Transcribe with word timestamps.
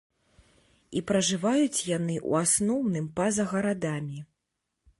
І 0.99 1.01
пражываюць 1.11 1.79
яны, 1.97 2.15
у 2.31 2.35
асноўным, 2.43 3.05
па-за 3.19 3.47
гарадамі. 3.53 4.19